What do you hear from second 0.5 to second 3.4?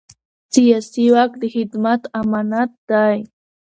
سیاسي واک د خدمت امانت دی